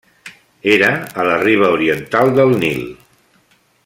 Era 0.75 0.87
a 1.23 1.27
la 1.27 1.35
riba 1.43 1.69
oriental 1.75 2.33
del 2.39 2.57
Nil. 2.65 2.83